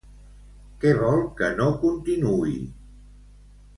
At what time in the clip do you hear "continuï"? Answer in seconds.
1.85-2.57